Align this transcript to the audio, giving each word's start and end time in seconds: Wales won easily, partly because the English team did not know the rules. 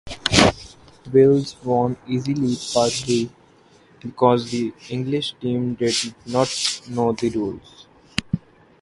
Wales 1.13 1.55
won 1.63 1.95
easily, 2.07 2.57
partly 2.73 3.29
because 3.99 4.49
the 4.49 4.73
English 4.89 5.35
team 5.39 5.75
did 5.75 5.93
not 6.25 6.81
know 6.87 7.11
the 7.11 7.29
rules. 7.29 7.85